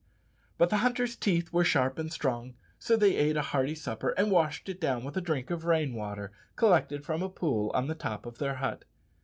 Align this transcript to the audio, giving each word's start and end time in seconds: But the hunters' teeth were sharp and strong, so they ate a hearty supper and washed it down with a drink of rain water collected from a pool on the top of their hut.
But 0.57 0.71
the 0.71 0.77
hunters' 0.77 1.15
teeth 1.15 1.53
were 1.53 1.63
sharp 1.63 1.99
and 1.99 2.11
strong, 2.11 2.55
so 2.79 2.97
they 2.97 3.15
ate 3.15 3.37
a 3.37 3.43
hearty 3.43 3.75
supper 3.75 4.15
and 4.17 4.31
washed 4.31 4.67
it 4.67 4.81
down 4.81 5.03
with 5.03 5.15
a 5.15 5.21
drink 5.21 5.51
of 5.51 5.63
rain 5.63 5.93
water 5.93 6.31
collected 6.55 7.05
from 7.05 7.21
a 7.21 7.29
pool 7.29 7.69
on 7.75 7.85
the 7.85 7.93
top 7.93 8.25
of 8.25 8.39
their 8.39 8.55
hut. 8.55 8.85